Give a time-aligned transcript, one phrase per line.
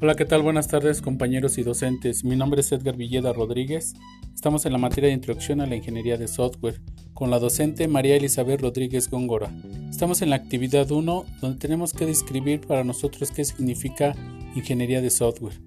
[0.00, 0.42] Hola, ¿qué tal?
[0.42, 2.22] Buenas tardes compañeros y docentes.
[2.22, 3.94] Mi nombre es Edgar Villeda Rodríguez.
[4.32, 6.80] Estamos en la materia de introducción a la ingeniería de software
[7.14, 9.52] con la docente María Elizabeth Rodríguez Góngora.
[9.90, 14.14] Estamos en la actividad 1 donde tenemos que describir para nosotros qué significa
[14.54, 15.60] ingeniería de software.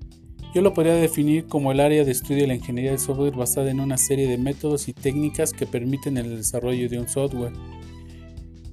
[0.56, 3.70] Yo lo podría definir como el área de estudio de la ingeniería de software basada
[3.70, 7.52] en una serie de métodos y técnicas que permiten el desarrollo de un software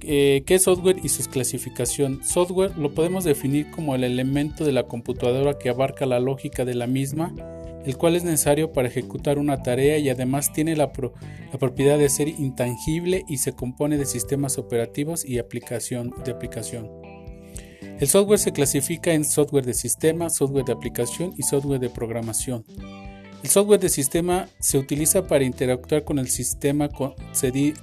[0.01, 2.23] eh, ¿Qué es software y su clasificación?
[2.23, 6.75] Software lo podemos definir como el elemento de la computadora que abarca la lógica de
[6.75, 7.33] la misma,
[7.85, 12.27] el cual es necesario para ejecutar una tarea y además tiene la, propiedad de ser
[12.27, 16.89] intangible y se compone de sistemas operativos y aplicación, de aplicación.
[17.99, 22.63] El software se clasifica en software de sistema, software de aplicación y software de programación.
[23.43, 26.89] El software de sistema se utiliza para interactuar con el sistema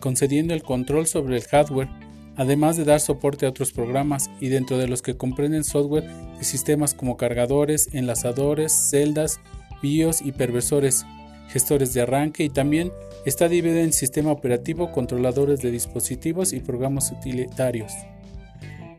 [0.00, 1.88] concediendo el control sobre el hardware
[2.36, 6.04] además de dar soporte a otros programas y dentro de los que comprenden software
[6.38, 9.40] de sistemas como cargadores, enlazadores, celdas,
[9.82, 11.04] BIOS, hipervisores,
[11.48, 12.92] gestores de arranque y también
[13.24, 17.92] está dividido en sistema operativo, controladores de dispositivos y programas utilitarios.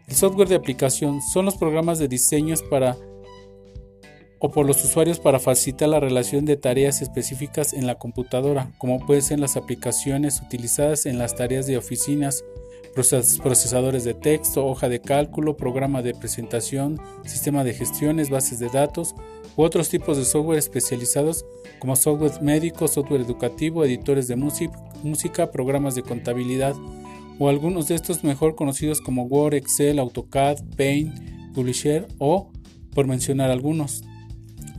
[0.08, 2.98] El software de aplicación son los programas de diseños para
[4.40, 9.06] o por los usuarios para facilitar la relación de tareas específicas en la computadora, como
[9.06, 12.44] pueden ser las aplicaciones utilizadas en las tareas de oficinas,
[12.98, 19.14] procesadores de texto, hoja de cálculo, programa de presentación, sistema de gestiones, bases de datos
[19.56, 21.46] u otros tipos de software especializados
[21.80, 26.76] como software médico, software educativo, editores de música, programas de contabilidad
[27.40, 31.14] o algunos de estos mejor conocidos como Word, Excel, AutoCAD, Paint,
[31.54, 32.52] Publisher o
[32.94, 34.02] por mencionar algunos.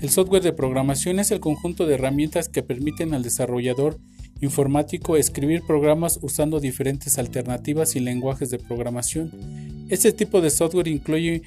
[0.01, 3.99] El software de programación es el conjunto de herramientas que permiten al desarrollador
[4.41, 9.33] informático escribir programas usando diferentes alternativas y lenguajes de programación.
[9.89, 11.43] Este tipo de software incluye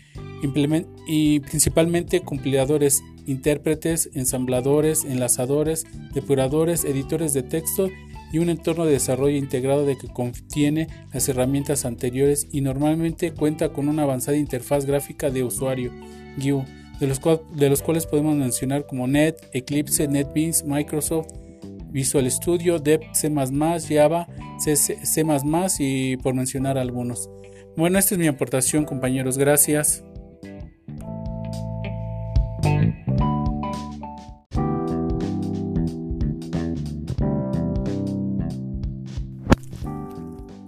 [1.07, 7.89] y principalmente compiladores, intérpretes, ensambladores, enlazadores, depuradores, editores de texto
[8.31, 13.69] y un entorno de desarrollo integrado de que contiene las herramientas anteriores y normalmente cuenta
[13.69, 15.91] con una avanzada interfaz gráfica de usuario,
[16.37, 16.63] GUI,
[16.99, 17.19] de los,
[17.55, 21.27] de los cuales podemos mencionar como Net, Eclipse, NetBeans, Microsoft,
[21.91, 25.25] Visual Studio, Dev, C++, Java, C,
[25.79, 27.29] y por mencionar algunos.
[27.77, 29.37] Bueno, esta es mi aportación, compañeros.
[29.37, 30.03] Gracias.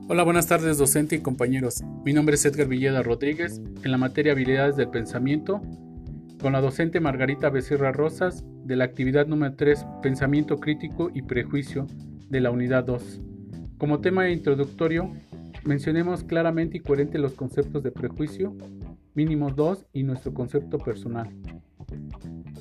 [0.07, 1.81] Hola, buenas tardes docente y compañeros.
[2.05, 5.61] Mi nombre es Edgar Villeda Rodríguez, en la materia Habilidades del Pensamiento
[6.43, 11.87] con la docente Margarita Becerra Rosas de la actividad número 3, Pensamiento Crítico y Prejuicio
[12.29, 13.21] de la unidad 2.
[13.77, 15.09] Como tema introductorio,
[15.63, 18.57] mencionemos claramente y coherente los conceptos de prejuicio,
[19.13, 21.29] mínimos 2 y nuestro concepto personal.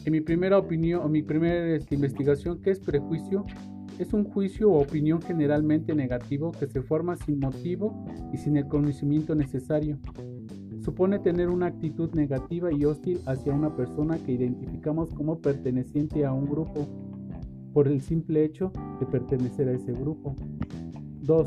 [0.04, 3.44] En mi primera opinión o mi primera investigación, ¿qué es prejuicio?
[3.98, 8.68] Es un juicio o opinión generalmente negativo que se forma sin motivo y sin el
[8.68, 9.98] conocimiento necesario
[10.82, 16.32] supone tener una actitud negativa y hostil hacia una persona que identificamos como perteneciente a
[16.32, 16.86] un grupo
[17.72, 20.34] por el simple hecho de pertenecer a ese grupo.
[21.22, 21.46] 2.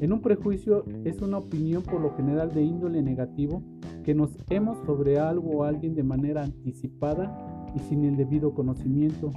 [0.00, 3.62] En un prejuicio es una opinión por lo general de índole negativo
[4.04, 9.30] que nos hemos sobre algo o alguien de manera anticipada y sin el debido conocimiento.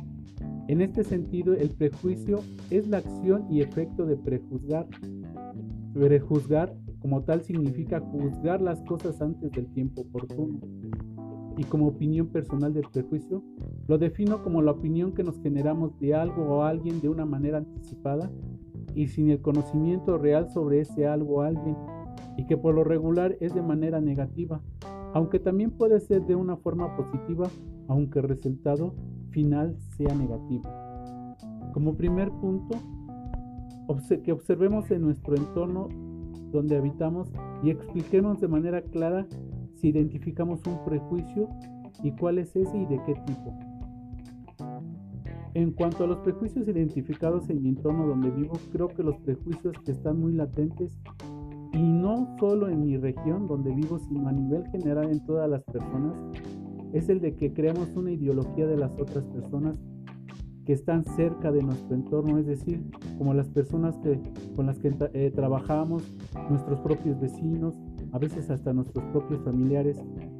[0.67, 4.87] En este sentido, el prejuicio es la acción y efecto de prejuzgar.
[5.93, 10.59] Prejuzgar como tal significa juzgar las cosas antes del tiempo oportuno.
[11.57, 13.43] Y como opinión personal del prejuicio,
[13.87, 17.57] lo defino como la opinión que nos generamos de algo o alguien de una manera
[17.57, 18.31] anticipada
[18.95, 21.75] y sin el conocimiento real sobre ese algo o alguien,
[22.37, 24.61] y que por lo regular es de manera negativa,
[25.13, 27.47] aunque también puede ser de una forma positiva,
[27.87, 28.93] aunque el resultado
[29.31, 30.63] final sea negativo.
[31.73, 32.77] Como primer punto,
[34.23, 35.89] que observemos en nuestro entorno
[36.51, 37.31] donde habitamos
[37.63, 39.27] y expliquemos de manera clara
[39.75, 41.49] si identificamos un prejuicio
[42.03, 43.53] y cuál es ese y de qué tipo.
[45.53, 49.75] En cuanto a los prejuicios identificados en mi entorno donde vivo, creo que los prejuicios
[49.83, 50.91] que están muy latentes
[51.73, 55.63] y no solo en mi región donde vivo, sino a nivel general en todas las
[55.63, 56.13] personas,
[56.93, 59.75] es el de que creamos una ideología de las otras personas
[60.69, 64.21] que están cerca de nuestro entorno, es decir, como las personas que,
[64.55, 66.03] con las que eh, trabajamos,
[66.47, 67.73] nuestros propios vecinos,
[68.11, 69.97] a veces hasta nuestros propios familiares,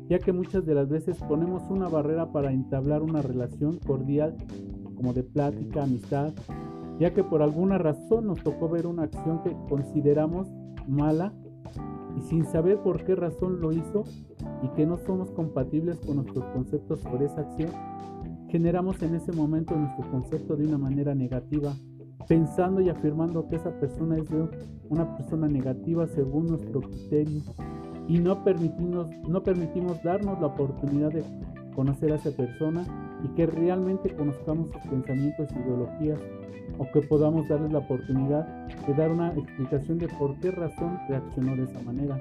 [0.08, 4.38] ya que muchas de las veces ponemos una barrera para entablar una relación cordial,
[4.96, 6.32] como de plática, amistad,
[7.00, 10.48] ya que por alguna razón nos tocó ver una acción que consideramos
[10.88, 11.34] mala
[12.16, 14.04] y sin saber por qué razón lo hizo,
[14.62, 17.72] y que no somos compatibles con nuestros conceptos sobre esa acción,
[18.50, 21.74] generamos en ese momento nuestro concepto de una manera negativa,
[22.28, 24.28] pensando y afirmando que esa persona es
[24.90, 27.42] una persona negativa según nuestro criterio
[28.08, 31.24] y no permitimos, no permitimos darnos la oportunidad de
[31.76, 32.84] conocer a esa persona
[33.24, 36.20] y que realmente conozcamos sus pensamientos y ideologías
[36.78, 41.56] o que podamos darles la oportunidad de dar una explicación de por qué razón reaccionó
[41.56, 42.18] de esa manera.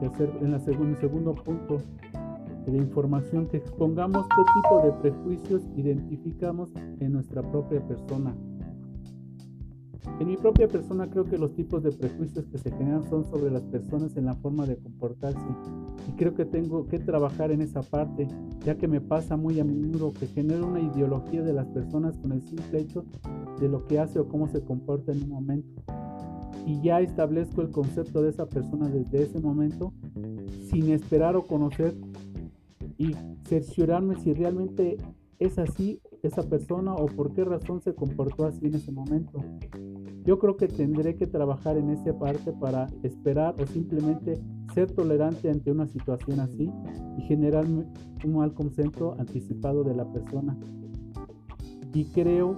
[0.00, 1.78] en, el segundo punto
[2.70, 6.70] de información que expongamos qué tipo de prejuicios identificamos
[7.00, 8.34] en nuestra propia persona.
[10.20, 13.50] En mi propia persona creo que los tipos de prejuicios que se generan son sobre
[13.50, 15.38] las personas en la forma de comportarse
[16.08, 18.26] y creo que tengo que trabajar en esa parte
[18.64, 22.32] ya que me pasa muy a menudo que genero una ideología de las personas con
[22.32, 23.04] el simple hecho
[23.60, 25.82] de lo que hace o cómo se comporta en un momento
[26.66, 29.92] y ya establezco el concepto de esa persona desde ese momento
[30.68, 31.94] sin esperar o conocer
[32.98, 33.14] y
[33.44, 34.98] cerciorarme si realmente
[35.38, 39.40] es así esa persona o por qué razón se comportó así en ese momento.
[40.24, 44.38] Yo creo que tendré que trabajar en esa parte para esperar o simplemente
[44.74, 46.70] ser tolerante ante una situación así
[47.16, 47.86] y generar un
[48.34, 50.58] mal concepto anticipado de la persona.
[51.94, 52.56] Y creo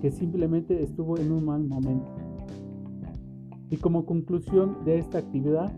[0.00, 2.10] que simplemente estuvo en un mal momento.
[3.70, 5.72] Y como conclusión de esta actividad,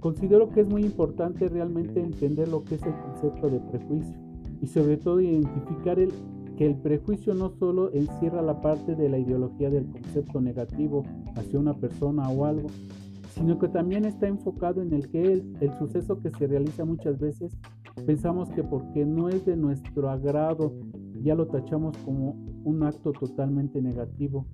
[0.00, 4.16] considero que es muy importante realmente entender lo que es el concepto de prejuicio
[4.60, 6.12] y sobre todo identificar el
[6.56, 11.04] que el prejuicio no solo encierra la parte de la ideología del concepto negativo
[11.36, 12.68] hacia una persona o algo,
[13.30, 17.18] sino que también está enfocado en el que el, el suceso que se realiza muchas
[17.20, 17.56] veces
[18.06, 20.72] pensamos que porque no es de nuestro agrado
[21.22, 24.46] ya lo tachamos como un acto totalmente negativo.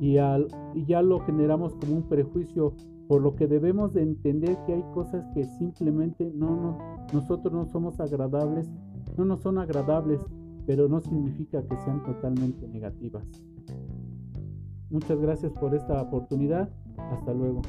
[0.00, 2.74] Y, al, y ya lo generamos como un prejuicio
[3.08, 6.78] por lo que debemos de entender que hay cosas que simplemente no
[7.12, 8.70] nosotros no somos agradables,
[9.16, 10.20] no nos son agradables
[10.68, 13.24] pero no significa que sean totalmente negativas.
[14.90, 16.68] Muchas gracias por esta oportunidad.
[17.10, 17.62] Hasta luego.